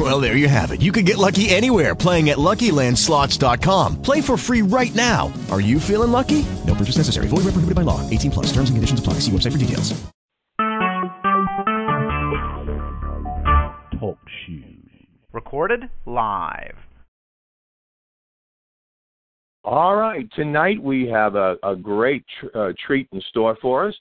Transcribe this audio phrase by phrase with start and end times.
[0.00, 0.80] Well, there you have it.
[0.80, 4.00] You can get lucky anywhere playing at LuckyLandSlots.com.
[4.00, 5.30] Play for free right now.
[5.50, 6.46] Are you feeling lucky?
[6.66, 7.26] No purchase necessary.
[7.28, 8.08] Void where prohibited by law.
[8.08, 8.46] 18 plus.
[8.46, 9.14] Terms and conditions apply.
[9.14, 9.92] See website for details.
[14.00, 14.64] Talk shoes.
[15.34, 16.76] Recorded live.
[19.62, 23.94] All right, tonight we have a, a great tr- uh, treat in store for us.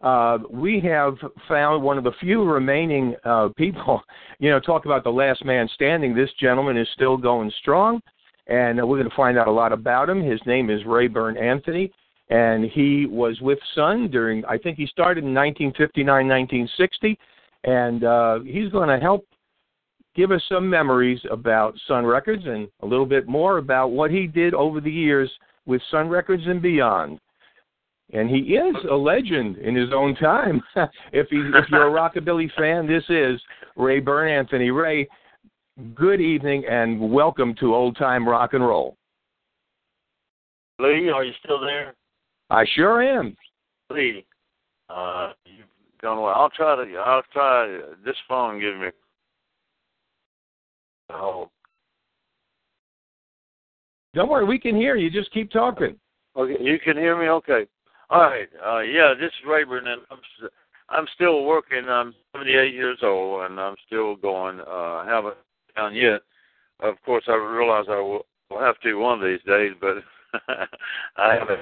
[0.00, 4.02] Uh, we have found one of the few remaining uh, people.
[4.42, 6.14] You know, talk about the last man standing.
[6.14, 8.00] This gentleman is still going strong,
[8.46, 10.22] and we're going to find out a lot about him.
[10.22, 11.92] His name is Rayburn Anthony,
[12.30, 14.42] and he was with Sun during.
[14.46, 17.18] I think he started in 1959, 1960,
[17.64, 19.26] and uh, he's going to help
[20.16, 24.26] give us some memories about Sun Records and a little bit more about what he
[24.26, 25.30] did over the years
[25.66, 27.20] with Sun Records and beyond.
[28.12, 30.60] And he is a legend in his own time.
[31.12, 33.40] if he, if you're a rockabilly fan, this is
[33.76, 34.70] Rayburn Anthony.
[34.70, 35.08] Ray,
[35.94, 38.96] good evening and welcome to Old Time Rock and Roll.
[40.80, 41.94] Lee, are you still there?
[42.48, 43.36] I sure am.
[43.90, 44.26] Lee,
[44.88, 45.66] uh, you've
[46.02, 46.34] gone well.
[46.34, 46.96] I'll try to.
[46.96, 48.58] I'll try this phone.
[48.58, 48.88] Give me.
[51.12, 51.48] Oh,
[54.14, 55.10] Don't worry, we can hear you.
[55.10, 55.96] Just keep talking.
[56.36, 56.56] okay.
[56.60, 57.28] You can hear me.
[57.28, 57.66] Okay.
[58.10, 58.48] All right.
[58.64, 60.18] Uh, yeah, this is Rayburn, and I'm
[60.88, 61.84] I'm still working.
[61.88, 64.60] I'm 78 years old, and I'm still going.
[64.60, 65.36] Uh, haven't
[65.76, 66.20] done yet.
[66.80, 69.98] Of course, I realize I will, will have to one of these days, but
[71.16, 71.60] I haven't.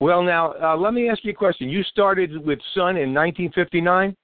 [0.00, 1.68] Well, now, uh, let me ask you a question.
[1.68, 4.16] You started with Sun in 1959?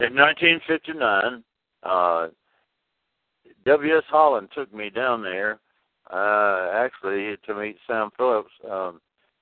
[0.00, 1.44] In 1959,
[1.82, 2.28] uh,
[3.66, 4.02] W.S.
[4.08, 5.60] Holland took me down there,
[6.12, 8.50] uh, actually to meet Sam Phillips.
[8.70, 9.00] Um,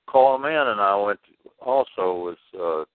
[0.09, 1.19] Carl Mann and I went
[1.61, 2.85] also with uh,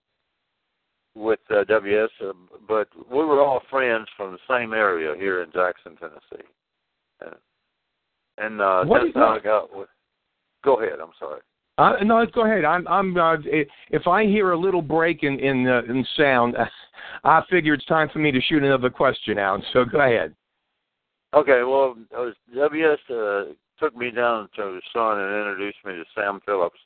[1.14, 2.32] with uh, W.S., uh,
[2.66, 6.48] but we were all friends from the same area here in Jackson, Tennessee.
[7.24, 7.36] Uh,
[8.38, 9.40] and uh, What that's how that?
[9.40, 9.88] I got with.
[10.64, 10.98] Go ahead.
[11.00, 11.40] I'm sorry.
[11.78, 12.64] Uh, no, go ahead.
[12.64, 12.86] I'm.
[12.88, 13.16] I'm.
[13.16, 13.36] Uh,
[13.90, 16.56] if I hear a little break in in, uh, in sound,
[17.24, 19.60] I figure it's time for me to shoot another question out.
[19.72, 20.34] So go ahead.
[21.34, 23.44] Okay, well, uh, WS uh,
[23.84, 26.78] took me down to the Sun and introduced me to Sam Phillips,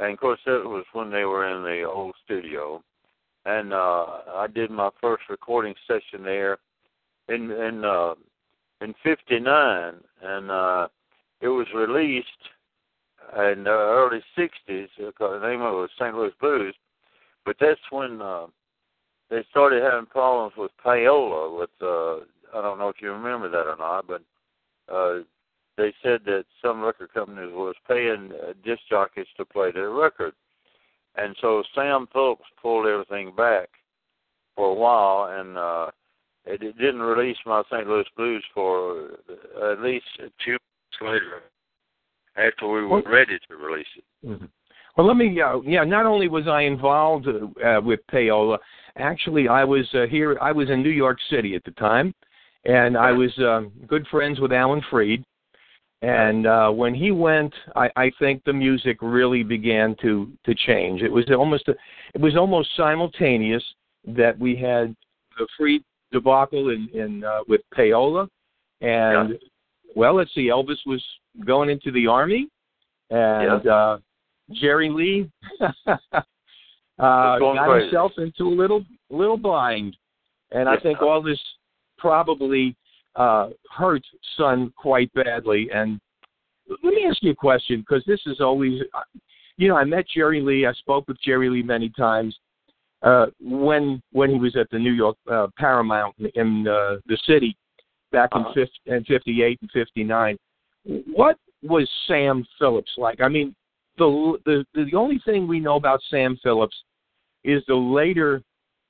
[0.00, 2.82] and of course that was when they were in the old studio,
[3.44, 6.58] and uh, I did my first recording session there
[7.28, 8.14] in in uh,
[8.80, 10.88] in '59, and uh,
[11.40, 12.26] it was released
[13.36, 14.88] in the early '60s.
[14.98, 16.14] The name of it was St.
[16.14, 16.74] Louis Blues,
[17.44, 18.46] but that's when uh,
[19.30, 21.70] they started having problems with payola with.
[21.80, 22.24] Uh,
[22.54, 24.22] I don't know if you remember that or not, but
[24.92, 25.20] uh,
[25.76, 30.34] they said that some record companies was paying uh, disc jockeys to play their record,
[31.16, 33.68] and so Sam Phillips pulled everything back
[34.54, 35.90] for a while, and uh,
[36.44, 37.86] it, it didn't release my St.
[37.86, 39.10] Louis Blues for
[39.62, 40.04] at least
[40.44, 41.42] two months later,
[42.36, 44.04] after we were Well- ready to release it.
[44.26, 44.48] Mhm.
[44.96, 45.40] Well, let me.
[45.40, 48.58] Uh, yeah, not only was I involved uh, with payola,
[48.96, 50.36] actually, I was uh, here.
[50.38, 52.14] I was in New York City at the time,
[52.66, 55.24] and I was um, good friends with Alan Freed.
[56.02, 61.00] And uh, when he went, I, I think the music really began to to change.
[61.00, 61.74] It was almost a,
[62.14, 63.62] it was almost simultaneous
[64.08, 64.96] that we had
[65.38, 68.26] the Freed debacle in, in uh, with payola,
[68.80, 69.38] and
[69.94, 71.02] well, let's see, Elvis was
[71.46, 72.48] going into the army,
[73.10, 73.98] and uh,
[74.50, 75.30] Jerry Lee
[75.60, 75.94] uh,
[76.98, 77.84] got crazy.
[77.84, 79.96] himself into a little little bind,
[80.50, 81.40] and I think all this
[81.96, 82.74] probably
[83.16, 84.02] uh, hurt
[84.36, 85.68] Sun quite badly.
[85.72, 86.00] And
[86.68, 88.80] let me ask you a question because this is always,
[89.56, 90.66] you know, I met Jerry Lee.
[90.66, 92.36] I spoke with Jerry Lee many times
[93.02, 97.56] uh, when when he was at the New York uh, Paramount in uh, the city
[98.12, 98.48] back Uh-huh.
[98.48, 100.36] in, 50, in '58 and '59.
[101.14, 103.20] What was Sam Phillips like?
[103.20, 103.54] I mean,
[103.98, 106.76] the the the only thing we know about Sam Phillips
[107.44, 108.42] is the later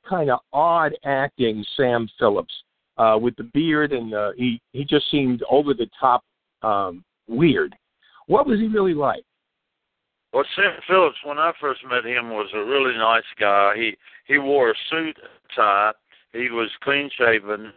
[0.09, 2.53] kind of odd acting Sam Phillips
[2.99, 6.23] uh, with the beard and uh, he he just seemed over the top
[6.63, 7.75] um, weird.
[8.27, 9.25] What was he really like?
[10.33, 13.75] Well, Sam Phillips, when I first met him, was a really nice guy.
[13.77, 13.97] He
[14.27, 15.17] he wore a suit
[15.55, 15.93] tie.
[16.33, 17.73] He was clean shaven.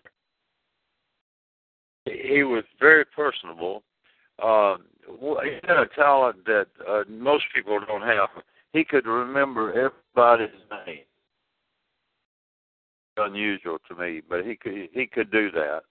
[2.06, 3.84] He was very personable.
[4.42, 4.78] Uh,
[5.44, 8.30] he had a talent that uh, most people don't have.
[8.74, 9.70] he could remember
[10.16, 11.00] everybody's name.
[13.18, 15.84] Unusual to me, but he could he could do that,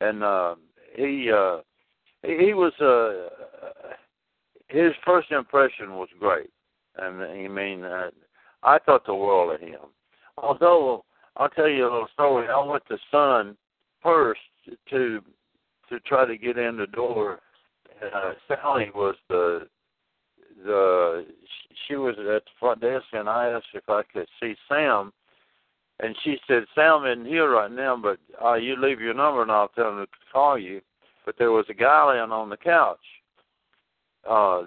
[0.00, 0.54] and uh,
[0.96, 1.58] he uh,
[2.22, 3.94] he, he was uh,
[4.68, 6.50] his first impression was great,
[6.96, 8.10] and I mean uh,
[8.62, 9.80] I thought the world of him.
[10.38, 11.04] Although
[11.36, 12.48] I'll tell you a little story.
[12.48, 13.56] I went to Sun
[14.02, 14.40] first
[14.90, 15.20] to
[15.90, 17.40] to try to get in the door.
[18.02, 19.68] Uh, Sally was the
[20.64, 21.26] the
[21.86, 25.12] she was at the front desk, and I asked if I could see Sam,
[26.00, 29.52] and she said Sam isn't here right now, but uh, you leave your number and
[29.52, 30.80] I'll tell him to call you.
[31.24, 32.98] But there was a guy laying on the couch.
[34.28, 34.62] Uh,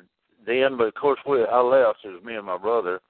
[0.45, 1.99] then, but of course, we I left.
[2.03, 3.01] It was me and my brother,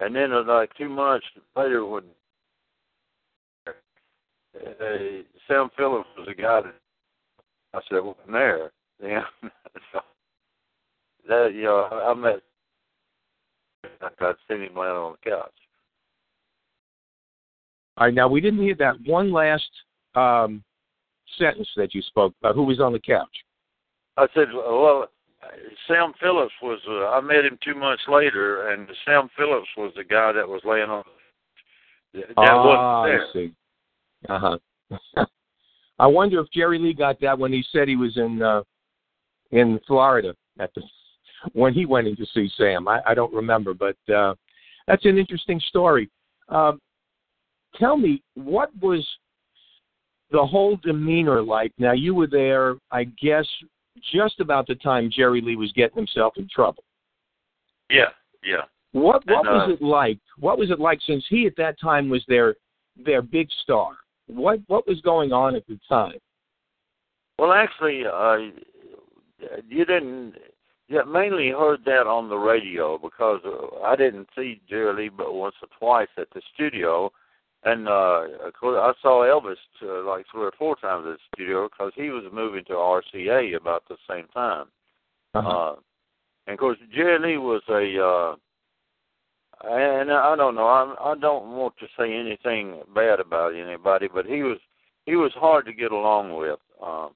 [0.00, 1.26] and then uh, like two months
[1.56, 2.04] later, when
[3.66, 3.72] uh,
[5.48, 6.74] Sam Phillips was a guy that
[7.72, 8.70] I said wasn't there.
[9.02, 9.24] Yeah,
[9.92, 10.00] so
[11.28, 12.40] that you know I met.
[14.00, 15.50] I'd seen him laying on the couch.
[17.96, 19.68] All right, now we didn't hear that one last
[20.14, 20.62] um,
[21.38, 22.54] sentence that you spoke about.
[22.54, 23.28] Who was on the couch?
[24.16, 25.08] I said, well,
[25.88, 26.78] Sam Phillips was.
[26.88, 30.62] Uh, I met him two months later, and Sam Phillips was the guy that was
[30.64, 31.04] laying on.
[32.14, 33.26] That ah, wasn't there.
[33.26, 33.54] I see.
[34.28, 34.56] Uh
[35.16, 35.24] huh.
[35.98, 38.62] I wonder if Jerry Lee got that when he said he was in uh,
[39.50, 40.82] in Florida at the
[41.52, 42.86] when he went in to see Sam.
[42.86, 44.34] I, I don't remember, but uh,
[44.86, 46.10] that's an interesting story.
[46.48, 46.72] Uh,
[47.78, 49.06] tell me, what was
[50.30, 51.72] the whole demeanor like?
[51.78, 53.46] Now you were there, I guess,
[54.12, 56.84] just about the time Jerry Lee was getting himself in trouble.
[57.90, 58.10] Yeah,
[58.42, 58.62] yeah.
[58.92, 60.18] What what And, uh, was it like?
[60.38, 62.56] What was it like since he at that time was their
[63.04, 63.96] their big star?
[64.26, 66.18] What what was going on at the time?
[67.38, 68.36] Well, actually, uh,
[69.68, 70.34] you didn't.
[70.88, 75.32] You mainly heard that on the radio because uh, I didn't see Jerry Lee but
[75.32, 77.10] once or twice at the studio,
[77.64, 81.18] and uh, of course I saw Elvis uh, like three or four times at the
[81.34, 84.66] studio because he was moving to RCA about the same time.
[85.34, 85.48] Uh-huh.
[85.48, 85.74] Uh,
[86.46, 88.34] and of course, Jerry Lee was a, uh,
[89.70, 94.26] and I don't know, I, I don't want to say anything bad about anybody, but
[94.26, 94.58] he was
[95.06, 97.10] he was hard to get along with, um,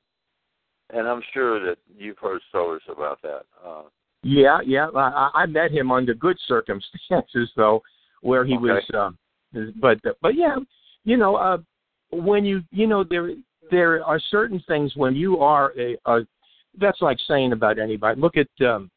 [0.92, 3.42] and I'm sure that you've heard stories about that.
[3.64, 3.82] Uh,
[4.22, 4.88] Yeah, yeah.
[4.94, 7.82] I, I met him under good circumstances, though,
[8.22, 8.82] where he was.
[8.94, 9.19] Um,
[9.80, 10.56] but but yeah,
[11.04, 11.58] you know, uh,
[12.10, 13.30] when you you know there
[13.70, 16.20] there are certain things when you are a, a
[16.78, 18.20] that's like saying about anybody.
[18.20, 18.90] Look at um,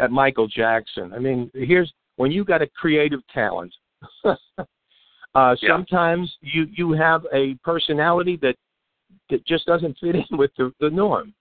[0.00, 1.12] at Michael Jackson.
[1.12, 3.72] I mean, here's when you got a creative talent.
[4.24, 4.34] uh,
[5.34, 5.54] Yeah.
[5.68, 8.56] Sometimes you you have a personality that
[9.30, 11.34] that just doesn't fit in with the, the norm.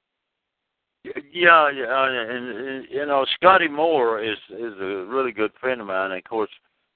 [1.34, 5.88] Yeah, yeah, and, and you know Scotty Moore is is a really good friend of
[5.88, 6.12] mine.
[6.12, 6.50] And of course,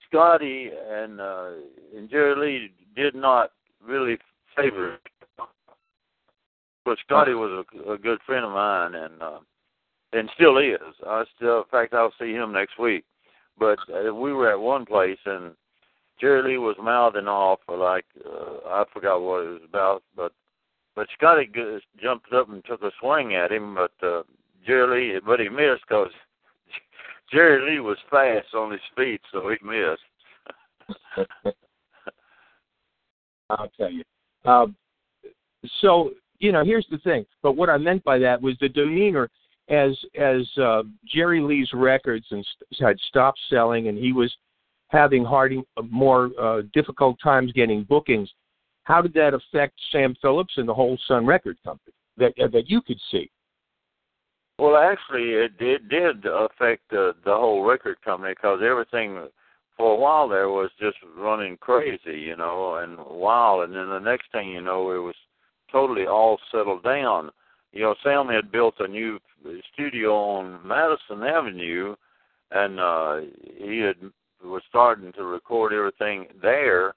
[0.09, 1.49] Scotty and uh,
[1.95, 3.51] and Jerry Lee did not
[3.85, 4.17] really
[4.55, 4.95] favor.
[4.95, 5.01] it.
[6.85, 9.39] But Scotty was a, a good friend of mine, and uh,
[10.13, 10.79] and still is.
[11.05, 13.03] I still, in fact, I'll see him next week.
[13.59, 15.51] But uh, we were at one place, and
[16.19, 20.31] Jerry Lee was mouthing off for like uh, I forgot what it was about, but
[20.95, 24.23] but Scotty g- jumped up and took a swing at him, but uh,
[24.65, 26.11] Jerry Lee, but he missed because
[27.31, 30.01] Jerry Lee was fast on his feet, so he missed.
[33.49, 34.03] I'll tell you.
[34.45, 34.75] Um,
[35.81, 37.25] so you know, here's the thing.
[37.41, 39.29] But what I meant by that was the demeanor
[39.69, 44.33] as as uh, Jerry Lee's records and st- had stopped selling, and he was
[44.89, 45.53] having hard,
[45.89, 48.29] more uh, difficult times getting bookings.
[48.83, 52.81] How did that affect Sam Phillips and the whole Sun Record Company that that you
[52.81, 53.29] could see?
[54.59, 59.27] Well, actually, it, it did affect the the whole record company because everything
[59.77, 63.65] for a while there was just running crazy, you know, and wild.
[63.65, 65.15] And then the next thing you know, it was
[65.71, 67.29] totally all settled down.
[67.71, 69.19] You know, Sam had built a new
[69.73, 71.95] studio on Madison Avenue,
[72.49, 73.17] and uh,
[73.59, 74.11] he had
[74.43, 76.95] was starting to record everything there,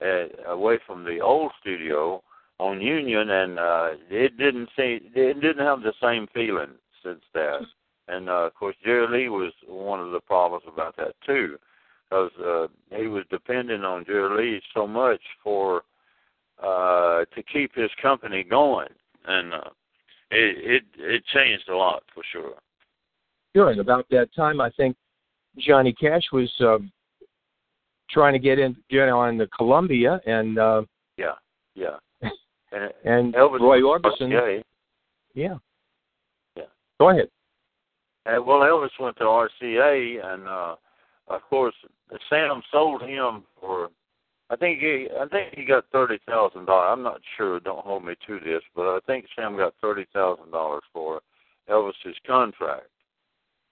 [0.00, 2.22] uh, away from the old studio
[2.60, 6.70] on Union, and uh, it didn't seem it didn't have the same feeling
[7.04, 7.60] since that.
[8.08, 11.56] And uh, of course, Jerry Lee was one of the problems about that too,
[12.08, 12.66] because uh,
[12.96, 15.82] he was depending on Jerry Lee so much for
[16.62, 18.88] uh, to keep his company going,
[19.26, 19.70] and uh,
[20.30, 22.54] it, it it changed a lot for sure.
[23.54, 23.70] Sure.
[23.70, 24.96] And about that time, I think
[25.58, 26.78] Johnny Cash was uh,
[28.10, 30.82] trying to get in get on the Columbia, and uh,
[31.16, 31.34] Yeah,
[31.74, 31.96] yeah.
[32.72, 34.30] And, and Elvis Roy Orbison.
[34.30, 34.62] Yeah.
[35.34, 35.56] Yeah.
[37.00, 37.28] Go ahead.
[38.26, 40.76] And, well, Elvis went to RCA, and uh,
[41.28, 41.74] of course,
[42.28, 43.88] Sam sold him for.
[44.50, 46.90] I think he, I think he got thirty thousand dollars.
[46.92, 47.58] I'm not sure.
[47.60, 51.20] Don't hold me to this, but I think Sam got thirty thousand dollars for
[51.70, 52.90] Elvis's contract,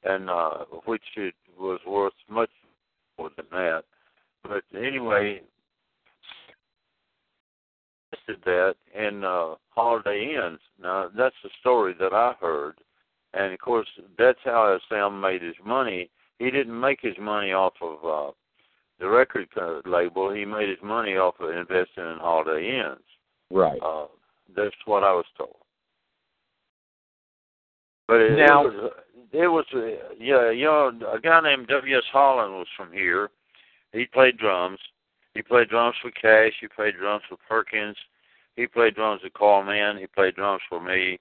[0.05, 2.51] and uh, which it was worth much
[3.19, 3.83] more than that.
[4.45, 5.43] But anyway,
[8.29, 10.61] did that in uh, Holiday Inns.
[10.81, 12.75] Now that's the story that I heard,
[13.35, 16.11] and of course that's how Sam made his money.
[16.39, 18.33] He didn't make his money off of uh,
[19.01, 19.49] the record
[19.87, 20.33] label.
[20.33, 23.01] He made his money off of investing in Holiday Inns.
[23.51, 23.81] Right.
[23.83, 24.07] Uh,
[24.57, 25.57] that's what I was told.
[28.07, 28.93] But it, now, it was,
[29.33, 32.03] it was uh, yeah, you know, a guy named W.S.
[32.11, 33.31] Holland was from here.
[33.93, 34.79] He played drums.
[35.35, 36.55] He played drums for Cash.
[36.61, 37.97] He played drums for Perkins.
[38.57, 39.99] He played drums with Carl Mann.
[39.99, 41.19] He played drums for me.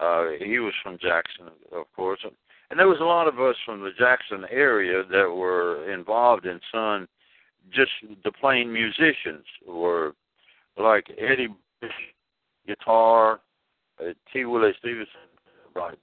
[0.00, 2.20] Uh, he was from Jackson, of course.
[2.70, 6.60] And there was a lot of us from the Jackson area that were involved in
[6.70, 7.08] Sun.
[7.72, 7.90] Just
[8.24, 10.14] the plain musicians were
[10.76, 11.48] like Eddie
[11.80, 11.90] Bush,
[12.66, 13.40] guitar,
[14.00, 14.44] uh, T.
[14.44, 15.08] Willie Stevenson,
[15.74, 15.98] right.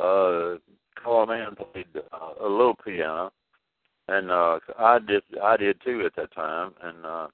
[0.00, 0.58] Uh,
[1.02, 3.32] Carl Mann played uh, a little piano,
[4.08, 5.22] and uh, I did.
[5.42, 7.26] I did too at that time, and uh,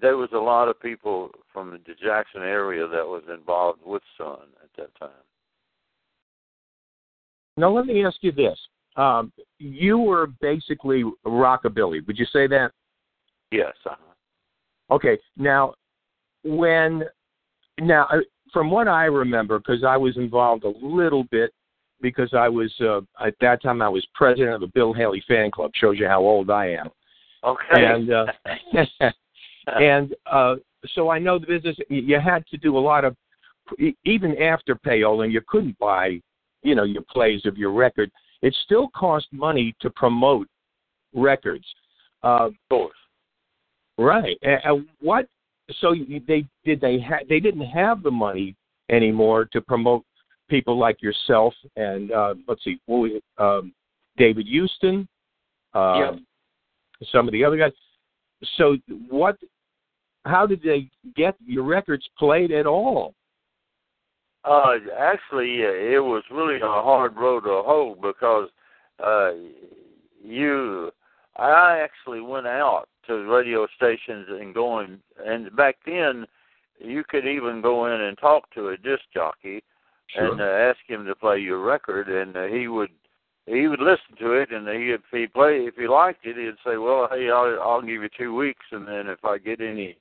[0.00, 4.38] there was a lot of people from the Jackson area that was involved with Sun
[4.62, 5.10] at that time.
[7.56, 8.58] Now let me ask you this:
[8.96, 12.06] um, You were basically rockabilly.
[12.06, 12.72] Would you say that?
[13.50, 13.74] Yes.
[13.84, 14.94] Uh-huh.
[14.94, 15.18] Okay.
[15.36, 15.74] Now,
[16.44, 17.04] when
[17.80, 18.18] now uh,
[18.52, 21.52] from what I remember, because I was involved a little bit,
[22.00, 25.50] because I was uh, at that time I was president of the Bill Haley fan
[25.50, 25.70] club.
[25.74, 26.88] Shows you how old I am.
[27.44, 27.86] Okay.
[27.86, 28.26] And uh,
[29.80, 30.56] and uh,
[30.94, 31.76] so I know the business.
[31.88, 33.16] You had to do a lot of
[34.04, 36.20] even after payola, and you couldn't buy,
[36.62, 38.10] you know, your plays of your record.
[38.42, 40.48] It still cost money to promote
[41.14, 41.66] records.
[42.22, 42.94] Uh, course.
[43.98, 44.38] Right.
[44.42, 45.26] And what?
[45.80, 45.94] So
[46.26, 48.56] they did they ha- they didn't have the money
[48.90, 50.04] anymore to promote
[50.48, 52.78] people like yourself and uh, let's see,
[53.38, 53.72] um,
[54.16, 55.08] David Houston,
[55.74, 56.10] um, yeah.
[57.12, 57.72] some of the other guys.
[58.56, 58.76] So
[59.08, 59.36] what?
[60.24, 63.14] How did they get your records played at all?
[64.44, 68.48] Uh, actually, it was really a hard road to hoe because
[69.04, 69.30] uh,
[70.22, 70.90] you,
[71.36, 76.26] I actually went out to radio stations and going, and back then,
[76.78, 79.62] you could even go in and talk to a disc jockey
[80.08, 80.32] sure.
[80.32, 82.90] and uh, ask him to play your record, and uh, he would
[83.50, 86.54] he would listen to it, and he if he play if he liked it, he'd
[86.64, 89.96] say, "Well, hey, I'll, I'll give you two weeks, and then if I get any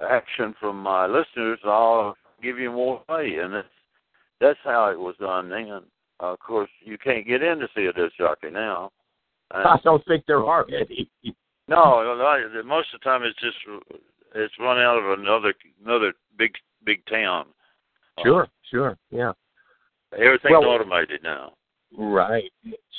[0.00, 3.68] action from my listeners, I'll give you more pay." And that's
[4.40, 5.82] that's how it was done then.
[6.20, 8.92] Uh, of course, you can't get in to see a disc jockey now.
[9.50, 11.10] And, I don't think there are any.
[11.68, 13.56] no, most of the time it's just
[14.36, 15.52] it's run out of another
[15.84, 16.52] another big
[16.84, 17.46] big town.
[18.22, 19.32] Sure, uh, sure, yeah.
[20.12, 21.54] Everything's well, automated now.
[21.96, 22.50] Right.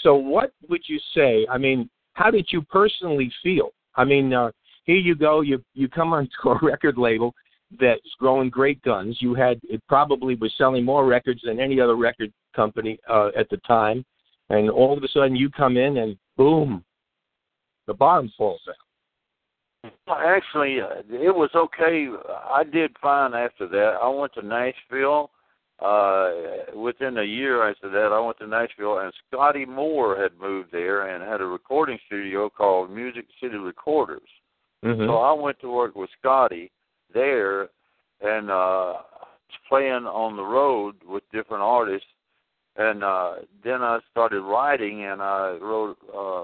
[0.04, 1.46] So, what would you say?
[1.50, 3.70] I mean, how did you personally feel?
[3.96, 4.52] I mean, uh,
[4.86, 5.42] here you go.
[5.42, 7.34] You you come onto a record label
[7.80, 9.18] that's growing great guns.
[9.20, 13.50] You had it probably was selling more records than any other record company uh, at
[13.50, 14.06] the time,
[14.50, 16.84] and all of a sudden you come in and boom,
[17.88, 19.92] the bottom falls out.
[20.08, 22.08] Actually, uh, it was okay.
[22.30, 23.98] I did fine after that.
[24.02, 25.32] I went to Nashville
[25.80, 26.32] uh
[26.74, 31.10] within a year after that I went to Nashville and Scotty Moore had moved there
[31.10, 34.22] and had a recording studio called Music City Recorders.
[34.86, 35.06] Mm-hmm.
[35.06, 36.72] So I went to work with Scotty
[37.14, 37.68] there
[38.22, 38.94] and uh
[39.68, 42.08] playing on the road with different artists
[42.78, 46.44] and uh then I started writing and I wrote uh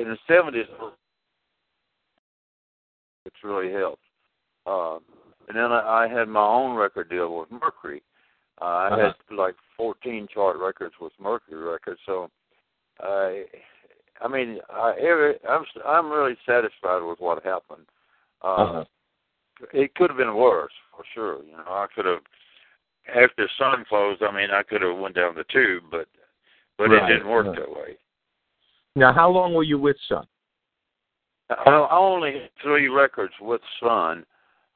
[0.00, 0.66] in the seventies
[3.26, 4.02] it's really helped.
[4.64, 4.98] Uh
[5.48, 8.00] and then I, I had my own record deal with Mercury
[8.60, 9.12] uh, I uh-huh.
[9.28, 12.30] had like 14 chart records with Mercury Records, so
[13.00, 13.44] I,
[14.20, 17.86] I mean, I, every, I'm I'm really satisfied with what happened.
[18.42, 18.84] Uh, uh-huh.
[19.72, 21.42] It could have been worse for sure.
[21.44, 22.20] You know, I could have
[23.08, 24.22] after Sun closed.
[24.22, 26.06] I mean, I could have went down the tube, but
[26.76, 27.10] but right.
[27.10, 27.56] it didn't work right.
[27.56, 27.96] that way.
[28.96, 30.26] Now, how long were you with Sun?
[31.50, 34.24] I, I only had three records with Sun,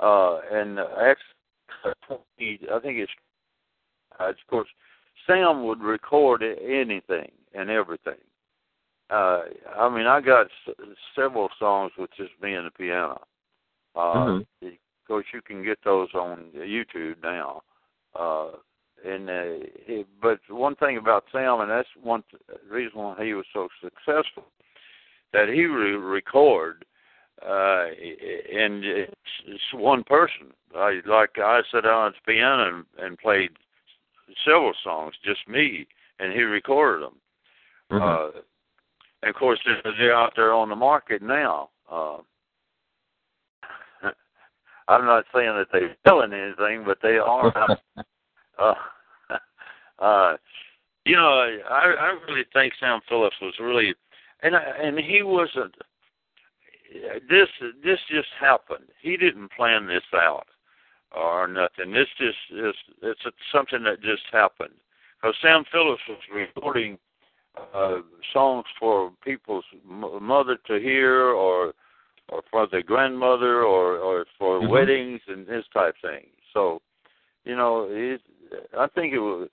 [0.00, 3.12] uh, and actually, I think it's
[4.20, 4.68] uh, of course,
[5.26, 8.20] Sam would record anything and everything.
[9.10, 9.42] Uh,
[9.78, 10.74] I mean, I got s-
[11.14, 13.20] several songs with just me and the piano.
[13.94, 14.66] Uh, mm-hmm.
[14.66, 14.72] Of
[15.06, 17.62] course, you can get those on YouTube now.
[18.18, 18.52] Uh,
[19.04, 23.34] and uh, he, but one thing about Sam, and that's one th- reason why he
[23.34, 24.44] was so successful,
[25.32, 26.84] that he re- record,
[27.44, 29.14] uh, and it's,
[29.46, 30.52] it's one person.
[30.74, 33.50] I like I sat down at the piano and, and played
[34.44, 35.86] several songs, just me,
[36.18, 37.20] and he recorded them.
[37.90, 38.00] Mhm.
[38.00, 38.40] Uh,
[39.22, 41.70] and of course, they're, they're out there on the market now.
[41.90, 42.18] Uh,
[44.88, 47.76] I'm not saying that they're selling anything, but they are.
[48.58, 48.74] uh,
[49.98, 50.36] uh,
[51.04, 53.94] you know, I, I really think Sam Phillips was really,
[54.42, 55.74] and I, and he wasn't.
[57.28, 57.48] This
[57.82, 58.84] this just happened.
[59.00, 60.46] He didn't plan this out
[61.14, 61.92] or nothing.
[61.92, 63.20] This just is it's
[63.52, 64.74] something that just happened.
[65.20, 66.98] Because Sam Phillips was recording
[67.74, 67.98] uh,
[68.32, 71.74] songs for people's m- mother to hear, or
[72.28, 74.68] or for their grandmother, or or for Mhm.
[74.68, 76.26] weddings and this type thing.
[76.52, 76.80] So,
[77.44, 78.20] you know, it,
[78.78, 79.48] I think it was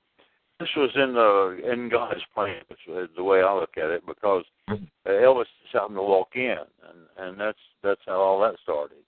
[0.59, 4.43] this was in the in God's plan, is the way I look at it, because
[4.69, 4.87] Mhm.
[5.05, 6.57] uh, Elvis just happened to walk in,
[6.89, 9.03] and and that's that's how all that started.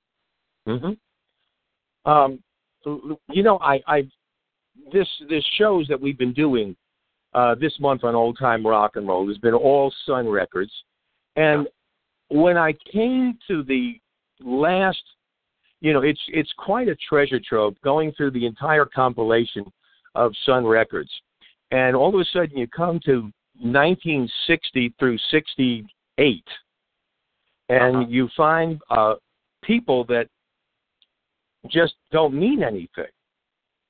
[0.65, 0.93] hmm
[2.05, 2.39] Um,
[2.85, 4.07] you know, I, I
[4.91, 6.75] this this shows that we've been doing
[7.33, 9.27] uh, this month on old time rock and roll.
[9.27, 10.71] Has been all Sun Records,
[11.35, 11.67] and
[12.29, 13.99] when I came to the
[14.39, 15.03] last,
[15.81, 19.65] you know, it's it's quite a treasure trove going through the entire compilation
[20.15, 21.11] of Sun Records,
[21.71, 26.43] and all of a sudden you come to 1960 through 68,
[27.69, 28.05] and Uh-huh.
[28.09, 29.15] you find uh,
[29.63, 30.27] people that
[31.69, 33.05] just don't mean anything.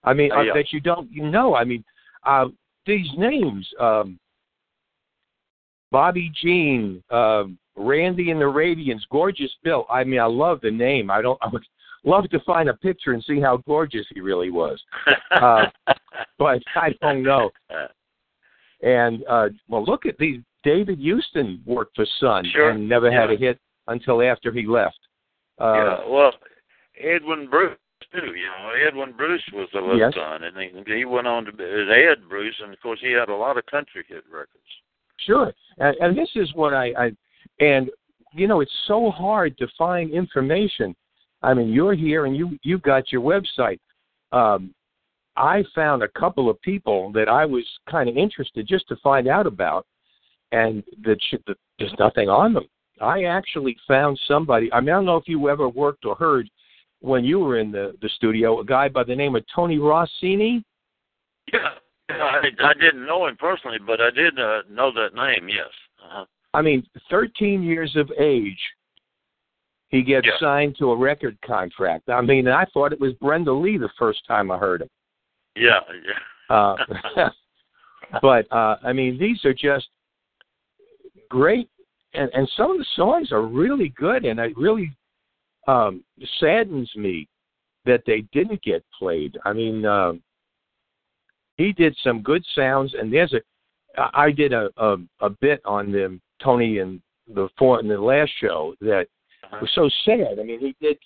[0.04, 0.54] I mean, uh, Yeah.
[0.54, 1.56] that you don't you know.
[1.56, 1.84] I mean,
[2.26, 2.48] uh,
[2.86, 4.20] these names, um,
[5.92, 9.86] Bobby Jean, uh, Randy and the Radiants, Gorgeous Bill.
[9.90, 11.10] I mean, I love the name.
[11.12, 11.38] I don't.
[11.44, 11.64] I would
[12.04, 14.82] love to find a picture and see how gorgeous he really was,
[15.32, 15.66] Uh,
[16.40, 17.50] but I don't know.
[18.84, 20.40] And uh, well, look at these.
[20.64, 22.72] David Houston worked for Sun Sure.
[22.72, 24.98] and never had a hit until after he left.
[25.60, 26.32] Uh, yeah, well,
[27.00, 27.78] Edwin Bruce
[28.12, 28.34] too.
[28.34, 30.14] You know, Edwin Bruce was the little Yes.
[30.16, 33.30] son, and he, he went on to be Ed Bruce, and of course he had
[33.30, 34.58] a lot of country hit records.
[35.18, 37.12] Sure, and, and this is what I, I,
[37.64, 37.90] and
[38.34, 40.96] you know, it's so hard to find information.
[41.44, 43.80] I mean, you're here and you you got your website.
[44.32, 44.74] Um,
[45.38, 49.28] I found a couple of people that I was kind of interested just to find
[49.28, 49.86] out about,
[50.52, 52.66] and that sh- that there's nothing on them.
[53.00, 54.72] I actually found somebody.
[54.72, 56.50] I mean, I don't know if you ever worked or heard
[57.02, 60.64] when you were in the the studio a guy by the name of Tony Rossini.
[61.52, 61.70] Yeah,
[62.10, 65.50] I, I didn't know him personally, but I did uh, know that name.
[65.50, 65.68] Yes.
[66.04, 66.26] Uh-huh.
[66.54, 68.60] I mean, 13 years of age,
[69.90, 70.40] he gets Yeah.
[70.40, 72.10] signed to a record contract.
[72.10, 74.90] I mean, I thought it was Brenda Lee the first time I heard him.
[75.56, 76.56] Yeah, yeah.
[76.56, 77.30] Uh,
[78.22, 79.88] but uh, I mean, these are just
[81.30, 81.70] great,
[82.14, 84.92] and and some of the songs are really good, and I really
[85.68, 86.04] um,
[86.40, 87.28] saddens me
[87.86, 89.38] that they didn't get played.
[89.46, 90.22] I mean, um,
[91.58, 93.42] he did some good sounds, and there's a
[94.14, 97.02] I did a a, a bit on them, Tony, and
[97.34, 99.08] the for in the last show that
[99.60, 100.40] was so sad.
[100.40, 100.98] I mean, he did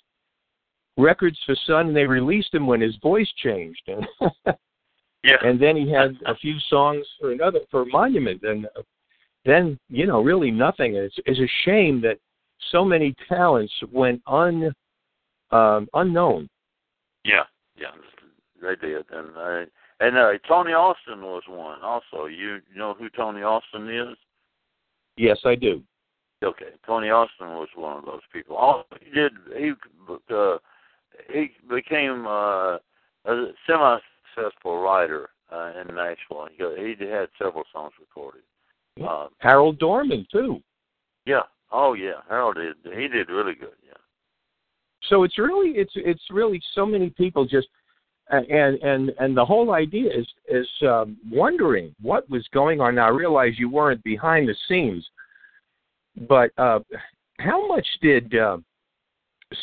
[0.98, 4.06] records for Sun, and they released him when his voice changed, and
[5.24, 5.38] yeah.
[5.42, 8.68] and then he had a few songs for another for Monument, and
[9.46, 10.98] then you know really nothing.
[10.98, 12.18] And it's, it's a shame that
[12.72, 14.74] so many talents went un
[15.52, 16.50] um, unknown.
[17.24, 17.44] Yeah,
[17.78, 17.92] yeah,
[18.62, 19.66] they did, and uh,
[20.00, 22.26] and uh, Tony Austin was one also.
[22.26, 24.18] You know who Tony Austin is?
[25.18, 25.82] Yes, I do.
[26.44, 28.56] Okay, Tony Austin was one of those people.
[28.58, 29.72] Also, he did he
[30.34, 30.58] uh,
[31.32, 32.78] he became uh,
[33.26, 36.48] a semi-successful writer uh, in Nashville.
[36.56, 38.42] He, he had several songs recorded.
[39.02, 40.62] Um, Harold Dorman too.
[41.26, 41.42] yeah.
[41.78, 42.78] Oh yeah, Harold did.
[42.98, 43.76] He did really good.
[43.86, 43.98] Yeah.
[45.10, 47.68] So it's really it's it's really so many people just
[48.30, 52.96] and and and the whole idea is is um, wondering what was going on.
[52.96, 55.06] Now I realize you weren't behind the scenes,
[56.30, 56.80] but uh,
[57.40, 58.58] how much did uh,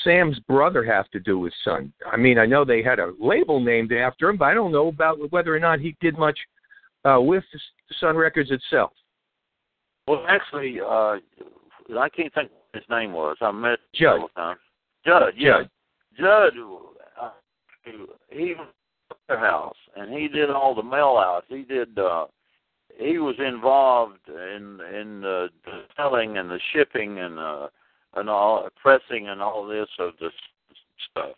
[0.05, 1.95] Sam's brother have to do with Sun?
[2.07, 4.89] I mean, I know they had a label named after him, but I don't know
[4.89, 6.39] about whether or not he did much
[7.07, 7.45] uh, with
[8.01, 8.93] Sun Records itself.
[10.07, 11.17] Well, actually, uh,
[11.99, 13.37] I can't think what his name was.
[13.41, 14.21] I met Judd.
[14.37, 14.61] times.
[15.05, 15.59] Judd, yeah.
[16.19, 16.55] Judd.
[16.55, 16.55] Judd,
[17.21, 17.31] uh,
[18.31, 18.67] he was
[19.11, 21.47] at their house and he did all the mail outs.
[21.49, 21.99] He did.
[21.99, 22.27] uh
[22.99, 27.69] He was involved in in the, the selling and the shipping and uh
[28.15, 30.33] and all pressing and all this of this
[31.11, 31.37] stuff.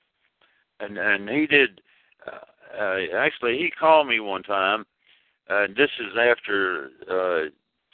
[0.81, 1.81] And and he did.
[2.27, 4.85] Uh, uh, actually, he called me one time.
[5.49, 7.51] Uh, this is after uh,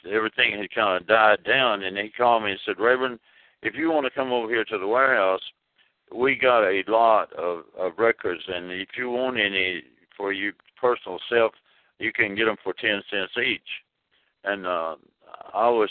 [0.09, 3.19] everything had kind of died down, and he called me and said, "Rayburn,
[3.61, 5.41] if you want to come over here to the warehouse,
[6.13, 9.83] we got a lot of, of records, and if you want any
[10.17, 11.53] for you personal self,
[11.99, 13.61] you can get them for ten cents each."
[14.43, 14.95] And uh,
[15.53, 15.89] I was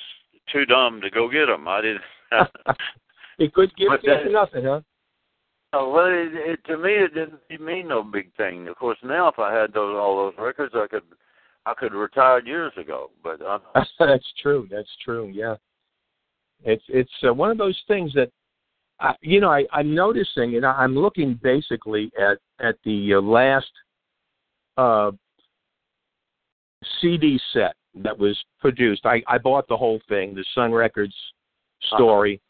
[0.53, 1.69] too dumb to go get them.
[1.69, 2.03] I didn't.
[3.39, 4.81] it could give you nothing, huh?
[5.73, 8.67] Oh, well, it, it, to me, it didn't mean no big thing.
[8.67, 11.05] Of course, now if I had those all those records, I could,
[11.67, 13.11] I could have retired years ago.
[13.23, 13.59] But uh,
[13.99, 14.67] That's true.
[14.71, 15.31] That's true.
[15.33, 15.57] Yeah.
[16.63, 18.31] It's it's uh, one of those things that,
[19.01, 23.71] I, you know, I, I'm noticing, and I'm looking basically at at the uh, last
[24.77, 25.11] uh,
[27.01, 29.07] CD set that was produced.
[29.07, 31.15] I, I bought the whole thing, the Sun Records
[31.95, 32.41] story.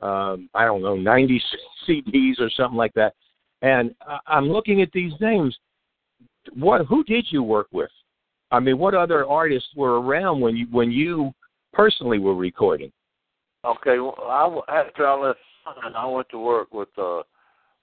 [0.00, 1.42] Um, I don't know, 90
[1.88, 3.14] CDs or something like that.
[3.62, 5.56] And I, I'm looking at these names.
[6.54, 6.86] What?
[6.86, 7.90] Who did you work with?
[8.50, 11.32] I mean, what other artists were around when you when you
[11.72, 12.92] personally were recording?
[13.64, 14.16] okay, well,
[14.68, 15.38] I, after I left,
[15.94, 17.22] I went to work with uh,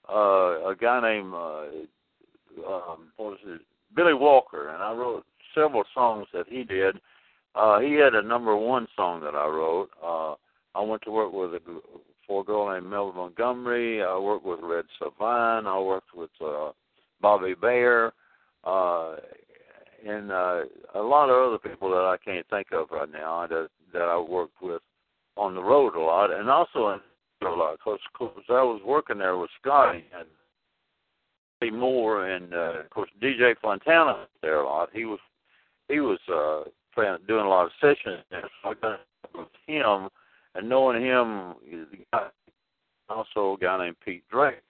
[0.10, 1.66] uh, a guy named uh,
[2.68, 3.62] um, what was it,
[3.96, 6.98] Billy Walker, and I wrote several songs that he did.
[7.54, 9.90] Uh, he had a number one song that I wrote.
[10.04, 10.36] Uh,
[10.78, 11.60] I went to work with a,
[12.28, 14.04] for a girl named Melba Montgomery.
[14.04, 15.66] I worked with Red Sovine.
[15.66, 16.72] I worked with uh,
[17.22, 18.12] Bobby Bare,
[18.66, 19.16] uh,
[20.06, 20.62] and uh,
[20.94, 24.18] a lot of other people that I can't think of right now that that I
[24.18, 24.82] worked with
[25.36, 26.90] on the road a lot, and also
[27.42, 27.78] in a lot.
[27.84, 28.00] Because
[28.50, 30.28] I was working there with Scotty and
[31.62, 34.90] Lee Moore, and uh, of course DJ Fontana was there a lot.
[34.94, 35.20] He was
[35.90, 38.44] he was uh, playing, doing a lot of sessions there.
[38.64, 39.00] So I got
[39.34, 40.10] with him,
[40.56, 41.56] and knowing him,
[43.10, 44.62] also a guy named Pete Drake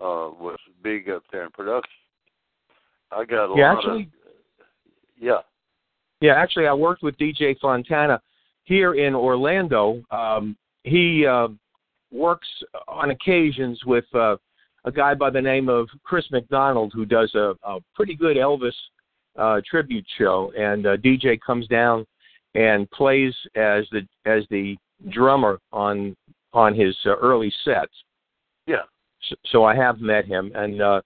[0.00, 1.90] uh, was big up there in production.
[3.12, 4.08] I got a Yeah, lot actually- of
[5.20, 5.38] yeah.
[6.20, 8.20] Yeah, actually, I worked with DJ Fontana
[8.64, 10.02] here in Orlando.
[10.10, 11.48] Um, he uh,
[12.10, 12.48] works
[12.88, 14.36] on occasions with uh,
[14.84, 18.72] a guy by the name of Chris McDonald, who does a, a pretty good Elvis
[19.36, 20.52] uh, tribute show.
[20.56, 22.06] And uh, DJ comes down
[22.54, 24.76] and plays as the as the
[25.10, 26.16] drummer on
[26.52, 27.92] on his uh, early sets.
[28.66, 28.82] Yeah.
[29.28, 31.02] So, so I have met him, and uh,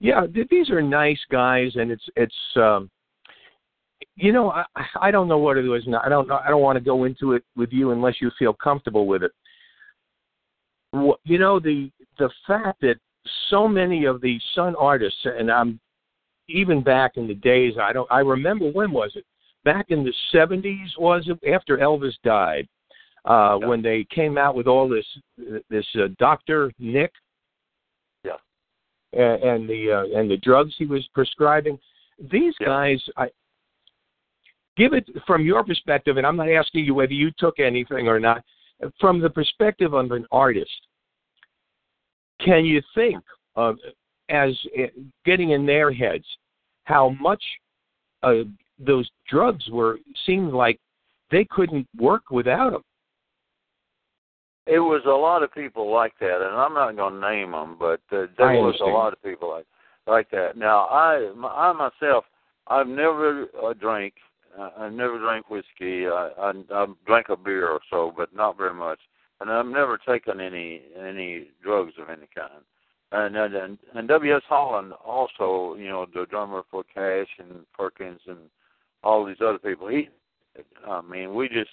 [0.00, 2.34] yeah, th- these are nice guys, and it's it's.
[2.56, 2.90] Um,
[4.16, 4.64] you know, I
[5.00, 5.82] I don't know what it was.
[6.02, 6.40] I don't know.
[6.44, 9.32] I don't want to go into it with you unless you feel comfortable with it.
[10.92, 12.96] You know, the the fact that
[13.48, 15.80] so many of the Sun artists, and I'm
[16.48, 17.74] even back in the days.
[17.80, 18.10] I don't.
[18.10, 19.24] I remember when was it?
[19.64, 22.66] Back in the '70s, was it after Elvis died?
[23.26, 23.66] Uh, Yeah.
[23.66, 25.06] When they came out with all this
[25.68, 27.12] this uh, Doctor Nick,
[28.24, 28.38] Yeah.
[29.12, 31.78] and, and the uh, and the drugs he was prescribing.
[32.18, 32.66] These Yeah.
[32.66, 33.30] guys, I
[34.76, 38.20] give it from your perspective, and I'm not asking you whether you took anything or
[38.20, 38.42] not.
[38.98, 40.70] From the perspective of an artist,
[42.40, 43.22] can you think
[43.56, 43.76] of
[44.30, 44.86] as uh,
[45.26, 46.24] getting in their heads
[46.84, 47.42] how much
[48.22, 48.44] uh,
[48.78, 50.78] those drugs were seemed like
[51.30, 52.82] they couldn't work without them?
[54.66, 57.76] It was a lot of people like that, and I'm not going to name them,
[57.78, 59.66] but uh, there was a lot of people like
[60.06, 60.56] like that.
[60.56, 62.24] Now, I I myself,
[62.66, 64.14] I've never uh, drank.
[64.58, 66.06] Uh, I never drank whiskey.
[66.06, 68.98] I, I I drank a beer or so, but not very much.
[69.40, 72.62] And I've never taken any any drugs of any kind.
[73.12, 74.42] And and and, W.S.
[74.48, 78.38] Holland also, you know, the drummer for Cash and Perkins and
[79.02, 79.88] all these other people.
[79.88, 80.08] He,
[80.86, 81.70] I mean, we just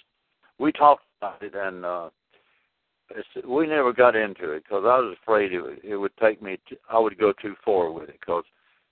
[0.58, 1.84] we talked about it and.
[1.84, 2.10] uh
[3.10, 6.42] it's, we never got into it because I was afraid it would, it would take
[6.42, 6.58] me.
[6.68, 8.44] To, I would go too far with it because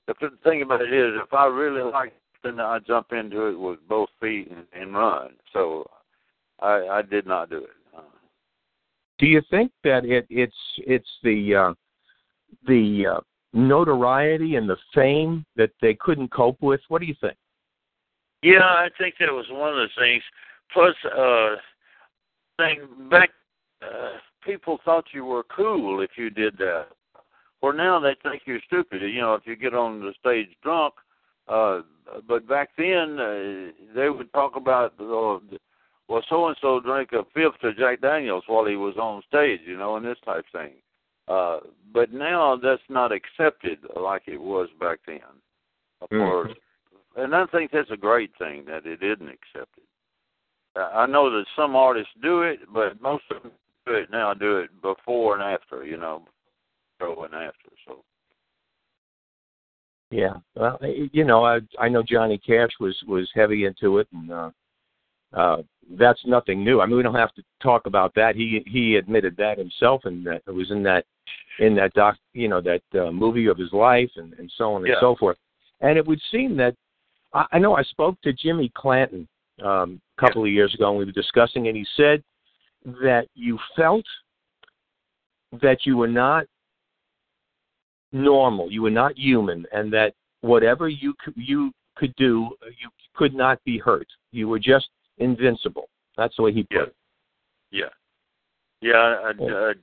[0.06, 3.58] the thing about it is, if I really liked it, then I jump into it
[3.58, 5.30] with both feet and, and run.
[5.52, 5.88] So
[6.60, 7.70] I, I did not do it.
[7.96, 8.02] Uh,
[9.18, 11.74] Do you think that it, it's it's the uh,
[12.66, 13.20] the uh,
[13.52, 16.80] notoriety and the fame that they couldn't cope with?
[16.88, 17.36] What do you think?
[18.42, 20.22] Yeah, I think that was one of the things.
[20.72, 21.56] Plus, uh,
[22.58, 23.30] thing back,
[23.82, 26.86] uh, people thought you were cool if you did that.
[27.60, 29.00] Where now they think you're stupid.
[29.02, 30.94] You know, if you get on the stage drunk.
[31.48, 31.80] Uh,
[32.28, 35.38] but back then, uh, they would talk about, uh,
[36.08, 39.60] well, so and so drank a fifth of Jack Daniels while he was on stage.
[39.66, 40.74] You know, and this type thing.
[41.28, 41.58] Uh,
[41.92, 45.20] but now that's not accepted like it was back then.
[46.00, 46.18] Of Mhm.
[46.18, 46.52] course,
[47.16, 49.84] and I think that's a great thing that it isn't accepted.
[50.76, 53.52] I know that some artists do it, but most of them
[53.86, 54.34] do it now.
[54.34, 56.22] Do it before and after, you know,
[56.98, 57.70] before and after.
[57.86, 58.04] So
[60.10, 64.30] Yeah, well, you know, I I know Johnny Cash was was heavy into it, and
[64.30, 64.50] uh,
[65.32, 65.62] uh,
[65.98, 66.80] that's nothing new.
[66.80, 68.36] I mean, we don't have to talk about that.
[68.36, 71.04] He he admitted that himself, and that it was in that
[71.58, 74.82] in that doc, you know, that uh, movie of his life, and and so on
[74.82, 75.00] and Yeah.
[75.00, 75.38] so forth.
[75.80, 76.76] And it would seem that
[77.32, 79.26] I, I know I spoke to Jimmy Clanton
[79.62, 82.22] um, a couple of years ago, and we were discussing, and he said
[83.02, 84.04] that you felt
[85.60, 86.46] that you were not
[88.12, 93.34] normal, you were not human, and that whatever you could, you could do, you could
[93.34, 94.06] not be hurt.
[94.32, 94.88] You were just
[95.18, 95.88] invincible.
[96.16, 96.82] That's the way he put Yeah.
[96.82, 96.96] it.
[97.70, 97.88] Yeah,
[98.80, 99.20] yeah.
[99.24, 99.54] I, Yeah.
[99.54, 99.74] uh,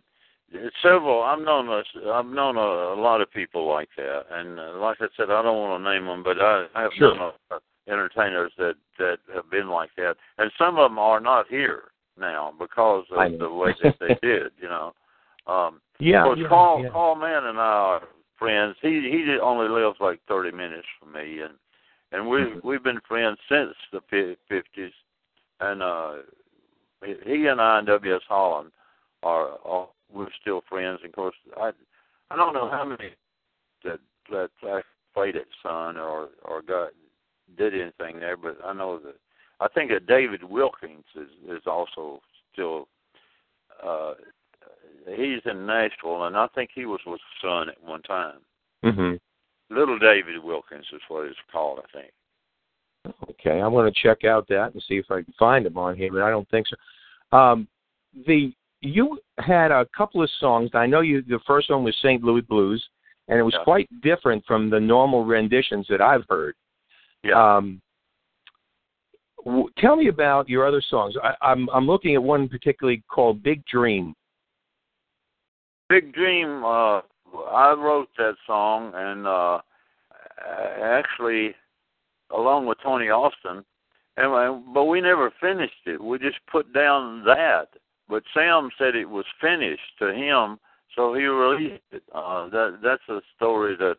[0.82, 1.24] several.
[1.24, 4.98] I've known a, I've known a, a lot of people like that, and uh, like
[5.02, 7.16] I said, I don't want to name them, but I, I have Sure.
[7.16, 11.48] known uh, entertainers that that have been like that, and some of them are not
[11.50, 14.52] here now because of the way that they did.
[14.62, 14.94] You know.
[15.46, 16.90] Um, Yeah, of course, yeah, Carl yeah.
[16.90, 18.02] Carl Mann and I are
[18.38, 18.76] friends.
[18.82, 21.54] He he only lives like thirty minutes from me, and
[22.12, 22.64] and we Mhm.
[22.64, 24.02] we've been friends since the
[24.50, 24.94] fifties.
[25.60, 26.14] And uh,
[27.06, 28.16] he he and I and W.
[28.16, 28.22] S.
[28.28, 28.72] Holland
[29.22, 31.00] are, are we're still friends.
[31.04, 31.72] And of course, I
[32.30, 33.12] I don't know how many
[33.84, 34.82] that that I
[35.14, 36.90] played at Sun or or got
[37.58, 39.16] did anything there, but I know that
[39.62, 42.88] I think that David Wilkins is is also still.
[43.82, 44.14] Uh,
[45.08, 48.40] he's in Nashville, and I think he was with Sun at one time.
[48.84, 49.14] hmm
[49.70, 52.12] Little David Wilkins is what it's called, I think.
[53.30, 55.96] Okay, I'm going to check out that and see if I can find him on
[55.96, 57.38] here, but I don't think so.
[57.38, 57.68] Um,
[58.28, 60.70] the you had a couple of songs.
[60.74, 61.22] I know you.
[61.22, 62.22] The first one was St.
[62.24, 62.86] Louis Blues,
[63.28, 63.64] and it was Yeah.
[63.64, 66.56] quite different from the normal renditions that I've heard.
[67.24, 67.56] Yeah.
[67.58, 67.82] Um,
[69.46, 71.16] w- tell me about your other songs.
[71.24, 74.14] I, I'm I'm looking at one particularly called Big Dream.
[75.94, 77.02] Big Dream, uh
[77.52, 79.60] I wrote that song and uh
[80.82, 81.54] actually
[82.36, 83.64] along with Tony Austin
[84.18, 86.04] and but we never finished it.
[86.04, 87.68] We just put down that.
[88.10, 90.58] But Sam said it was finished to him,
[90.96, 92.02] so he released it.
[92.12, 93.98] Uh that that's a story that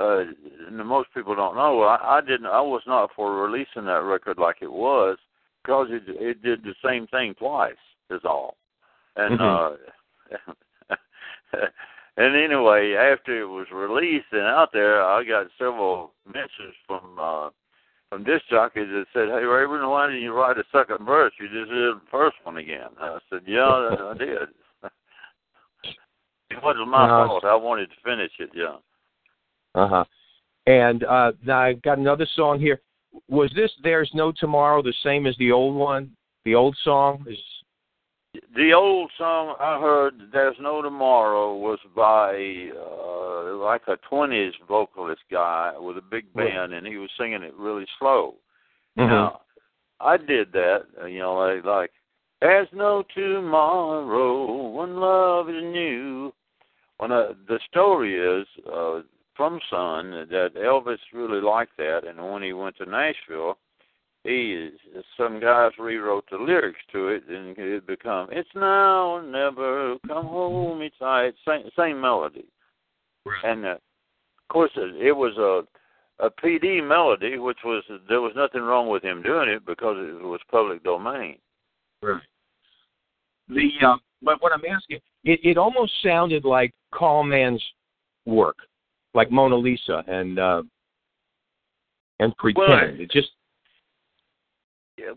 [0.00, 0.24] uh
[0.82, 1.82] most people don't know.
[1.82, 5.18] I, I didn't I was not for releasing that record like it was
[5.62, 8.56] because it it did the same thing twice is all.
[9.16, 9.76] And Mhm.
[10.30, 10.50] uh
[12.16, 17.50] and anyway, after it was released and out there, I got several messages from uh
[18.08, 21.32] from disc jockeys that said, "Hey, Rayburn, why didn't you write a second verse?
[21.38, 24.48] You just did the first one again." I said, "Yeah, I did.
[26.50, 27.44] it wasn't my Uh, fault.
[27.44, 28.50] I wanted to finish it.
[28.54, 28.76] Yeah."
[29.74, 30.04] Uh huh.
[30.66, 32.80] And uh, now I got another song here.
[33.28, 36.10] Was this "There's No Tomorrow" the same as the old one?
[36.44, 37.38] The old song is.
[38.54, 45.22] The old song I heard, "There's No Tomorrow," was by uh, like a twenties vocalist
[45.30, 48.36] guy with a big band, and he was singing it really slow.
[48.96, 49.08] Mhm.
[49.08, 49.40] Now,
[50.00, 51.92] I did that, you know, like, like
[52.40, 56.32] there's no tomorrow when love is new.
[56.98, 59.02] When uh, the story is uh,
[59.34, 63.58] from Sun that Elvis really liked that, and when he went to Nashville,
[64.24, 64.70] he
[65.16, 70.26] some guys rewrote the lyrics to it, and it become "It's now or never, come
[70.26, 72.44] hold me tight," same same melody,
[73.44, 75.66] and uh, of course it, it was a
[76.24, 80.22] a PD melody, which was there was nothing wrong with him doing it because it
[80.22, 81.38] was public domain.
[82.02, 82.20] Right.
[83.48, 87.64] The uh, but what I'm asking, it, it almost sounded like Carl Mann's
[88.26, 88.56] work,
[89.14, 90.62] like Mona Lisa and uh,
[92.18, 92.68] and Pretend.
[92.68, 93.30] Well, it just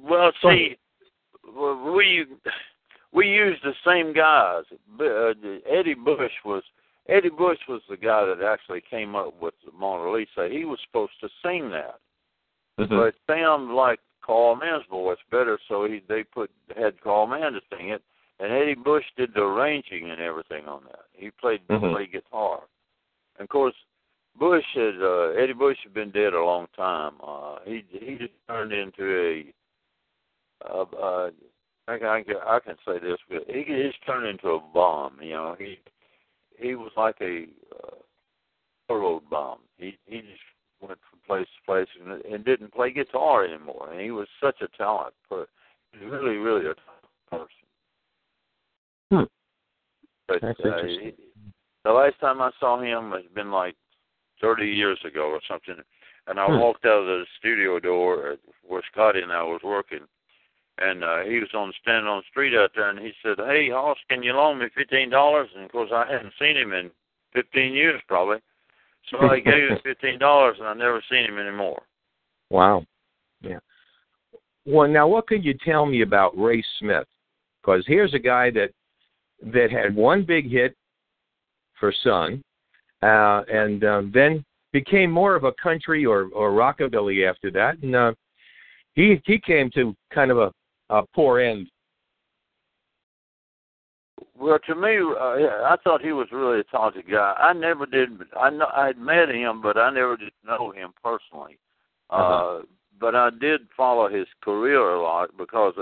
[0.01, 0.77] Well, see,
[1.55, 2.25] we
[3.11, 4.63] we used the same guys.
[4.99, 5.33] Uh,
[5.69, 6.63] Eddie Bush was
[7.07, 10.49] Eddie Bush was the guy that actually came up with the Mona Lisa.
[10.49, 11.99] He was supposed to sing that,
[12.89, 17.61] but Sam liked Carl Mann's voice better, so he they put had Carl Mann to
[17.75, 18.01] sing it,
[18.39, 21.05] and Eddie Bush did the arranging and everything on that.
[21.13, 21.91] He played Mhm.
[21.93, 22.61] played guitar,
[23.37, 23.75] and of course.
[24.35, 27.13] Bush had uh, Eddie Bush had been dead a long time.
[27.21, 29.53] Uh, he he just turned into a
[30.69, 31.29] uh, uh,
[31.87, 35.17] I, can- I, can- I can say this, but he he's turned into a bomb.
[35.21, 35.77] You know, he
[36.57, 37.45] he was like a
[37.75, 37.95] uh,
[38.89, 39.59] railroad bomb.
[39.77, 40.39] He he just
[40.81, 43.89] went from place to place and, and didn't play guitar anymore.
[43.91, 45.47] And he was such a talent, but
[45.91, 46.75] he's really really a
[47.29, 47.47] person.
[49.11, 49.23] Hmm.
[50.27, 50.99] But That's uh, interesting.
[51.05, 51.13] he,
[51.83, 53.75] the last time I saw him has been like
[54.39, 55.83] thirty years ago or something.
[56.27, 56.57] And I Hmm.
[56.59, 60.07] walked out of the studio door where Scotty and I was working,
[60.79, 63.69] and uh, he was on standing on the street out there, and he said, "Hey,
[63.69, 66.89] Hoss, can you loan me fifteen dollars?" And of course, I hadn't seen him in
[67.33, 68.37] fifteen years probably,
[69.09, 71.81] So I gave him fifteen dollars, and I never seen him anymore.
[72.49, 72.85] Wow.
[73.41, 73.59] Yeah.
[74.65, 77.07] Well, now what can you tell me about Ray Smith?
[77.61, 78.71] Because here's a guy that
[79.53, 80.75] that had one big hit
[81.79, 82.41] for Sun,
[83.01, 87.95] uh, and uh, then became more of a country or or rockabilly after that, and
[87.95, 88.13] uh,
[88.93, 90.51] he he came to kind of a,
[90.93, 91.67] a poor end.
[94.37, 97.33] Well, to me, uh, I thought he was really a talented guy.
[97.37, 98.09] I never did.
[98.39, 101.57] I know I had met him, but I never did know him personally.
[102.09, 102.59] Uh-huh.
[102.59, 102.61] Uh,
[102.99, 105.73] but I did follow his career a lot because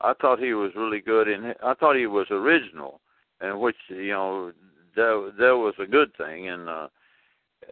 [0.00, 3.00] I thought he was really good, and I thought he was original,
[3.40, 4.52] and which you know
[4.96, 6.48] that that was a good thing.
[6.48, 6.88] And uh,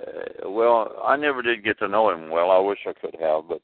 [0.00, 2.50] uh, well, I never did get to know him well.
[2.50, 3.61] I wish I could have, but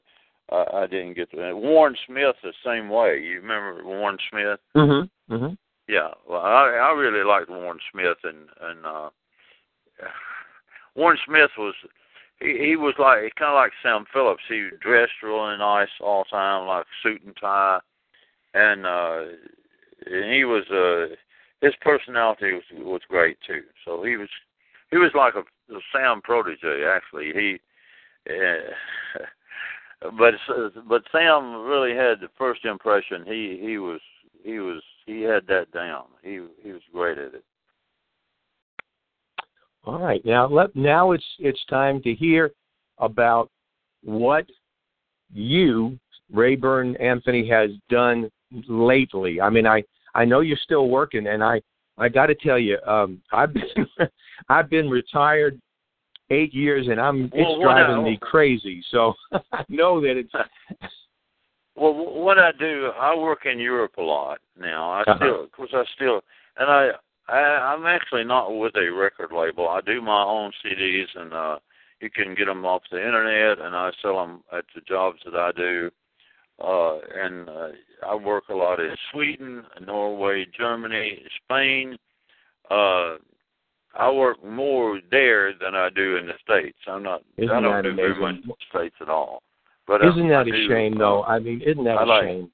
[0.51, 1.53] I, I didn't get to.
[1.53, 3.19] Warren Smith the same way.
[3.19, 4.59] You remember Warren Smith?
[4.75, 5.33] Mm-hmm.
[5.33, 5.53] Mm-hmm.
[5.87, 9.09] Yeah, well, I I really liked Warren Smith, and and uh,
[10.95, 11.73] Warren Smith was
[12.39, 14.43] he he was like kind of like Sam Phillips.
[14.47, 17.79] He dressed really nice all the time, like suit and tie,
[18.53, 19.21] and uh,
[20.05, 21.15] and he was uh
[21.61, 23.63] his personality was was great too.
[23.83, 24.29] So he was
[24.91, 25.39] he was like a,
[25.73, 27.31] a Sam protege actually.
[27.33, 27.59] He.
[28.29, 29.23] Uh,
[30.01, 30.33] but
[30.87, 33.23] but Sam really had the first impression.
[33.25, 33.99] He he was
[34.43, 36.05] he was he had that down.
[36.23, 37.43] He he was great at it.
[39.85, 42.51] All right, now let now it's it's time to hear
[42.97, 43.49] about
[44.03, 44.45] what
[45.33, 45.97] you
[46.31, 48.29] Rayburn Anthony has done
[48.67, 49.41] lately.
[49.41, 49.83] I mean, I
[50.15, 51.61] I know you're still working, and I
[51.97, 53.87] I got to tell you, um, I've been
[54.49, 55.59] I've been retired
[56.29, 58.83] eight years, and I'm it's Well, what driving I- me crazy.
[58.91, 59.13] So
[59.51, 60.31] I know that it's
[61.75, 64.91] Well, what I do, I work in Europe a lot now.
[64.91, 65.15] I Uh-huh.
[65.17, 66.21] still, of course, I still,
[66.57, 66.89] and I,
[67.29, 67.39] I,
[67.73, 69.69] I'm actually not with a record label.
[69.69, 71.59] I do my own CDs, and uh,
[72.01, 75.35] you can get them off the internet, and I sell them at the jobs that
[75.35, 75.89] I do.
[76.61, 77.69] Uh, and uh,
[78.05, 81.97] I work a lot in Sweden, Norway, Germany, Spain.
[82.69, 83.15] Uh,
[83.95, 86.77] I work more there than I do in the states.
[86.87, 87.23] I'm not.
[87.37, 89.41] Isn't I don't do very much in the states at all.
[89.87, 91.23] But uh, isn't that I a shame, though?
[91.23, 92.51] I mean, isn't that I a like- shame?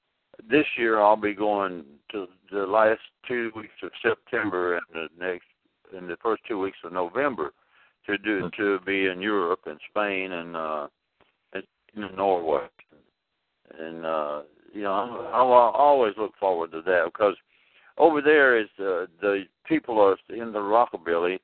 [0.50, 5.46] this year I'll be going to the last two weeks of September and the next
[5.98, 7.54] in the first two weeks of November
[8.06, 10.88] to do to be in Europe and Spain and uh
[11.54, 11.64] and
[11.96, 12.68] in Norway
[13.80, 14.42] and uh
[14.74, 14.94] you know
[15.34, 17.36] I, I always look forward to that because
[17.98, 21.40] over there is uh, the people are in the rockabilly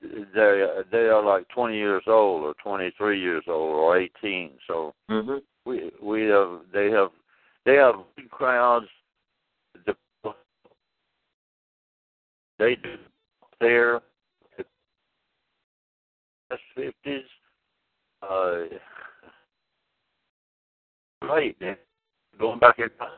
[0.00, 5.36] they they are like 20 years old or 23 years old or 18 so Mm-hmm.
[5.64, 7.10] we we have they have
[7.64, 8.86] they have big crowds.
[9.84, 9.94] The,
[12.58, 12.96] they do
[13.60, 14.00] there
[16.74, 17.24] fifties.
[18.22, 18.64] Uh,
[21.20, 21.56] great.
[22.38, 23.08] Going back in time.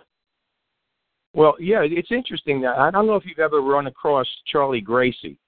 [1.35, 2.61] Well, yeah, it's interesting.
[2.63, 5.39] that- I don't know if you've ever run across Charlie Gracie,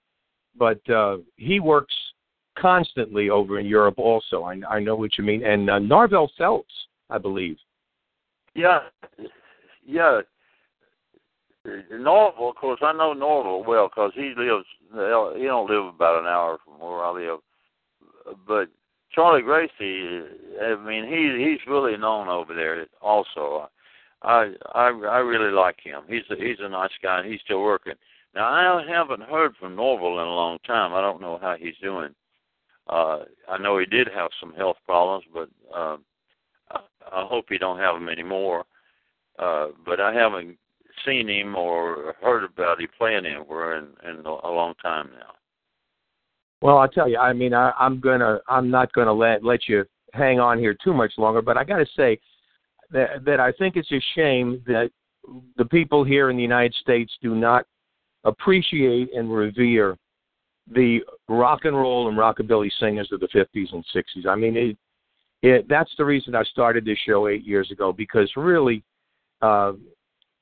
[0.57, 1.95] but uh, he works
[2.59, 3.99] constantly over in Europe.
[3.99, 5.45] Also, I, I know what you mean.
[5.45, 6.73] And uh, Narvel Felts,
[7.09, 7.57] I believe.
[8.55, 8.81] Yeah,
[9.87, 10.21] yeah.
[11.91, 14.67] Norval, of course, I know Norval well because he lives.
[14.93, 17.41] He don't live about an hour from where I live.
[18.47, 18.69] But
[19.13, 20.23] Charlie Gracie,
[20.63, 22.87] I mean, he he's really known over there.
[23.03, 23.69] Also,
[24.23, 26.03] I I I really like him.
[26.09, 27.95] He's a, he's a nice guy, and he's still working.
[28.35, 30.93] Now I haven't heard from Norval in a long time.
[30.93, 32.15] I don't know how he's doing.
[32.89, 35.97] Uh, I know he did have some health problems, but uh,
[36.71, 36.81] I,
[37.13, 38.65] I hope he don't have them anymore.
[39.39, 40.59] Uh, but I haven't
[41.07, 45.35] seen him or heard about him playing anywhere in, in a long time now.
[46.63, 47.17] Well, I'll tell you.
[47.17, 48.41] I mean, I, I'm gonna.
[48.49, 51.41] I'm not gonna let let you hang on here too much longer.
[51.41, 52.21] But I got to say
[52.93, 54.91] that that I think it's a shame that
[55.57, 57.67] the people here in the United States do not
[58.25, 59.97] appreciate and revere
[60.73, 64.27] the rock and roll and rockabilly singers of the 50s and 60s.
[64.29, 64.77] I mean, it,
[65.43, 68.83] it, that's the reason I started this show eight years ago because really,
[69.43, 69.73] uh,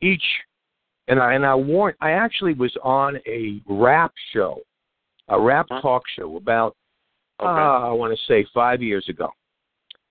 [0.00, 0.22] each
[1.08, 1.96] and I and I warned.
[2.00, 4.60] I actually was on a rap show,
[5.28, 5.80] a rap Huh?
[5.80, 6.76] talk show about
[7.40, 7.48] Okay.
[7.48, 9.30] uh, I want to say five years ago.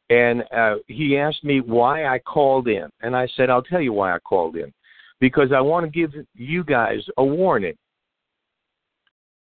[0.10, 2.90] And uh, he asked me why I called in.
[3.02, 4.74] And I said, I'll tell you why I called in.
[5.20, 7.76] Because I want to give you guys a warning.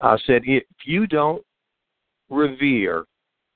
[0.02, 1.44] I said, if you don't
[2.30, 3.06] revere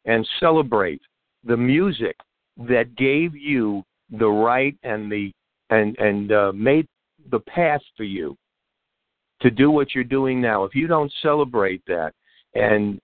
[0.05, 1.01] and celebrate
[1.43, 2.15] the music
[2.57, 5.31] that gave you the right and the
[5.69, 6.87] and and uh, made
[7.31, 8.35] the path for you
[9.41, 12.13] to do what you're doing now, if you don't celebrate that
[12.53, 12.99] and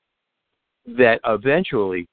[0.86, 2.08] that eventually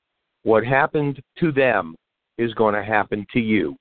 [0.46, 1.96] what happened to them
[2.38, 3.76] is going to happen to you.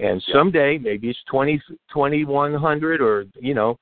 [0.00, 3.78] And someday, maybe it's twenty twenty one hundred or, you know,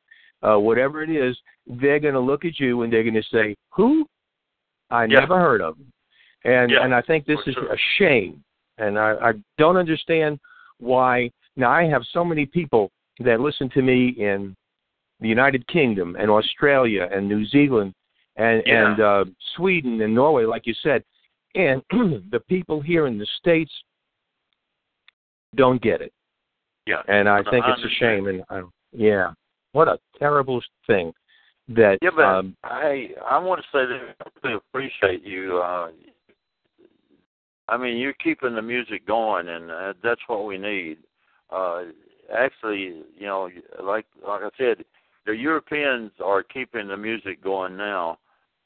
[0.46, 1.34] uh, whatever it is,
[1.66, 4.06] they're going to look at you and they're going to say, Who?
[4.90, 5.20] I Yeah.
[5.20, 5.90] never heard of them.
[6.44, 7.72] And, Yeah, and I think this for is sure.
[7.72, 8.44] a shame.
[8.76, 10.38] And I, I don't understand
[10.78, 11.30] why.
[11.56, 14.54] Now, I have so many people that listen to me in
[15.20, 17.94] the United Kingdom and Australia and New Zealand
[18.36, 18.90] and Yeah.
[18.92, 19.24] and uh,
[19.56, 21.02] Sweden and Norway, like you said,
[21.56, 21.82] and
[22.30, 23.72] the people here in the states
[25.56, 26.12] don't get it,
[26.86, 27.02] Yeah.
[27.08, 28.26] and I think I it's a shame.
[28.26, 29.32] And I, yeah,
[29.72, 31.12] what a terrible thing
[31.68, 31.98] that.
[32.02, 35.60] Yeah, but um, hey, I want to say that I really appreciate you.
[35.62, 35.88] Uh,
[37.68, 40.98] I mean, you're keeping the music going, and uh, that's what we need.
[41.50, 41.84] Uh,
[42.34, 43.48] actually, you know,
[43.82, 44.84] like like I said,
[45.24, 48.18] the Europeans are keeping the music going now.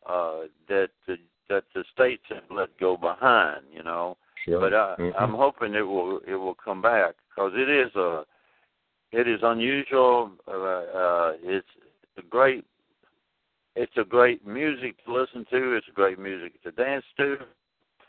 [0.08, 1.16] Uh, that the
[1.50, 3.62] that the states have let go behind.
[3.70, 4.60] You know, sure.
[4.60, 5.14] but I, Mhm.
[5.18, 8.24] I'm hoping it will it will come back because it is a
[9.12, 10.30] it is unusual.
[10.48, 11.68] Uh, uh, it's
[12.16, 12.64] a great
[13.76, 15.74] it's a great music to listen to.
[15.74, 17.36] It's a great music to dance to,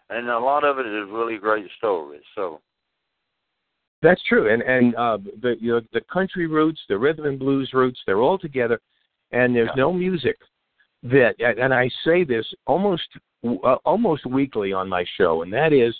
[0.10, 2.24] and a lot of it is really great stories.
[2.36, 2.62] So
[4.02, 7.70] That's true, and and uh, the you know, the country roots, the rhythm and blues
[7.74, 8.80] roots, they're all together,
[9.32, 9.84] and there's Yeah.
[9.86, 10.38] no music
[11.04, 11.36] that.
[11.40, 13.08] And I say this almost
[13.44, 15.96] uh, almost weekly on my show, and that is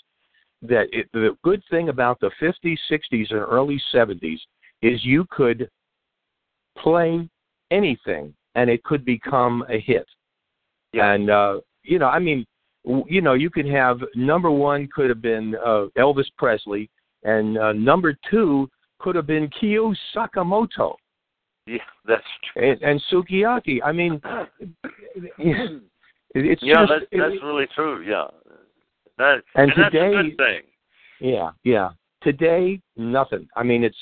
[0.62, 4.38] that it, the good thing about the 50s, 60s, and early 70s
[4.80, 5.68] is you could
[6.78, 7.28] play
[7.70, 10.06] anything, and it could become a hit.
[10.92, 11.12] Yeah.
[11.12, 12.46] And uh, you know, I mean,
[12.84, 16.90] you know, you could have number one could have been uh, Elvis Presley,
[17.24, 20.94] and uh, number two could have been Kyo Sakamoto
[21.66, 22.70] yeah, that's true.
[22.72, 23.80] and, and Sukiyaki.
[23.84, 24.20] I mean,
[25.38, 28.02] it's yeah, just that's it- that's really true.
[28.02, 28.26] Yeah,
[29.18, 30.60] that And that's a today- good thing.
[31.20, 31.90] yeah, yeah.
[32.22, 33.48] Today, nothing.
[33.56, 33.96] I mean, it's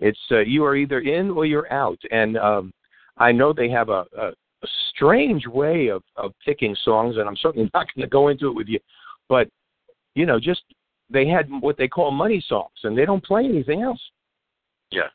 [0.00, 2.72] it's uh, you are either in or you're out, and um,
[3.16, 4.26] I know they have a, a,
[4.62, 8.48] a strange way of of picking songs, and I'm certainly not going to go into
[8.48, 8.78] it with you,
[9.28, 9.48] but
[10.14, 10.62] you know, just
[11.10, 14.00] they had what they call money songs, and they don't play anything else.
[14.90, 15.08] Yeah,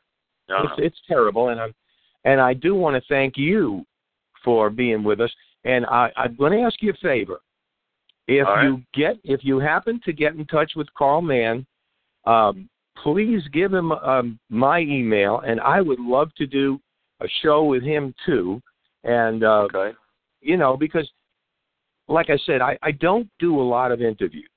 [0.50, 1.74] no, It's it's terrible, and I'm
[2.24, 3.84] and I do want to thank you
[4.44, 5.32] for being with us.
[5.64, 7.40] And I, I'm going to ask you a favor.
[8.26, 8.64] If right.
[8.64, 11.66] you get if you happen to get in touch with Carl Mann,
[12.26, 12.68] um,
[13.02, 16.80] please give him um, my email, and I would love to do
[17.20, 18.60] a show with him too.
[19.04, 19.96] And uh, okay.
[20.40, 21.08] you know, because
[22.08, 24.48] like I said, I, I don't do a lot of interviews.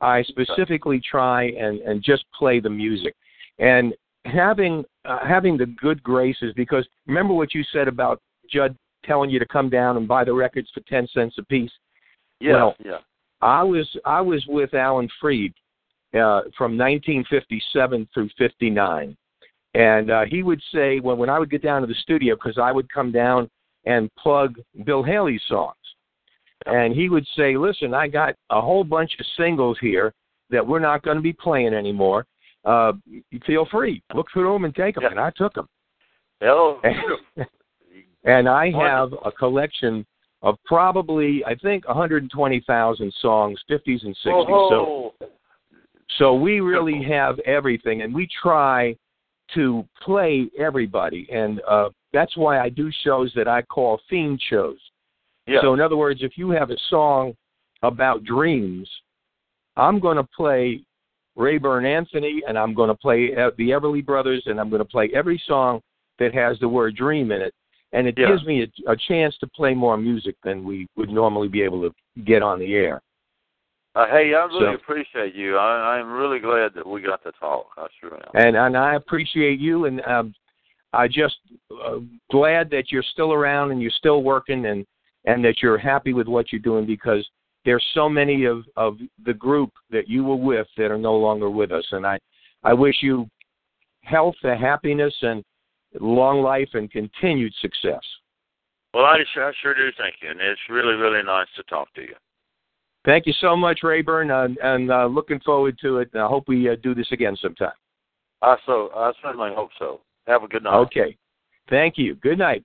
[0.00, 3.14] I specifically try and, and just play the music.
[3.58, 3.94] And
[4.26, 9.38] having uh, having the good graces because remember what you said about Judd telling you
[9.38, 11.70] to come down and buy the records for ten cents a piece.
[12.40, 12.98] Yeah, Well, yeah,
[13.40, 15.52] I was I was with Alan Freed
[16.14, 19.16] uh, from 1957 through 59,
[19.74, 22.58] and uh, he would say when when I would get down to the studio because
[22.58, 23.50] I would come down
[23.84, 25.76] and plug Bill Haley's songs,
[26.66, 30.14] and he would say, "Listen, I got a whole bunch of singles here
[30.50, 32.26] that we're not going to be playing anymore.
[32.64, 32.92] Uh,
[33.46, 35.10] feel free, look through them and take them." Yeah.
[35.10, 35.68] And I took them.
[36.40, 36.80] Hello.
[38.26, 40.06] And I have a collection
[40.40, 44.24] of probably, I think, 120,000 songs, 50s and 60s.
[44.24, 45.14] So, Oh,
[46.18, 48.96] so we really have everything, and we try
[49.54, 54.78] to play everybody, and uh, that's why I do shows that I call theme shows.
[55.46, 55.60] yeah.
[55.60, 57.34] So, in other words, if you have a song
[57.82, 58.88] about dreams,
[59.76, 60.82] I'm going to play
[61.36, 65.10] Rayburn Anthony, and I'm going to play the Everly Brothers, and I'm going to play
[65.14, 65.80] every song
[66.18, 67.52] that has the word dream in it.
[67.92, 68.28] And it Yeah.
[68.28, 71.80] gives me a, a chance to play more music than we would normally be able
[71.82, 73.00] to get on the air.
[73.94, 75.56] Uh, hey, I really So- appreciate you.
[75.56, 77.66] I, I'm really glad that we got to talk.
[77.76, 78.30] I sure am.
[78.34, 80.34] And and I appreciate you, and um,
[80.92, 81.36] I just
[81.84, 81.98] uh,
[82.30, 84.84] glad that you're still around and you're still working, and
[85.26, 87.24] and that you're happy with what you're doing because
[87.64, 91.50] there's so many of of the group that you were with that are no longer
[91.50, 92.18] with us, and I
[92.62, 93.28] I wish you
[94.02, 95.42] health and happiness and
[96.00, 98.02] long life and continued success.
[98.92, 101.92] Well, I sure, I sure do thank you, and it's really, really nice to talk
[101.94, 102.14] to you.
[103.04, 106.10] Thank you so much, Rayburn, uh, and uh, looking forward to it.
[106.14, 107.72] And I hope we uh, do this again sometime.
[108.40, 110.00] I so I certainly hope so.
[110.26, 110.74] Have a good night.
[110.74, 111.16] Okay.
[111.68, 112.14] Thank you.
[112.16, 112.64] Good night.